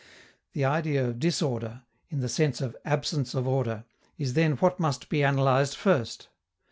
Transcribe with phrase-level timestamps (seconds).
[0.53, 3.85] The idea of disorder, in the sense of absence of order,
[4.17, 6.27] is then what must be analyzed first.